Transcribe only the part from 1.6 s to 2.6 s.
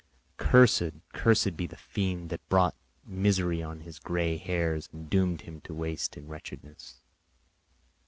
the fiend that